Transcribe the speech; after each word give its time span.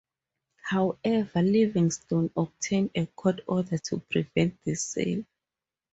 However, 0.63 1.43
Livingstone 1.43 2.31
obtained 2.35 2.89
a 2.95 3.05
court 3.05 3.41
order 3.47 3.77
to 3.77 3.99
prevent 3.99 4.59
the 4.63 4.73
sale. 4.73 5.23